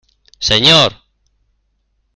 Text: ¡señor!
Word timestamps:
¡señor! 0.49 0.91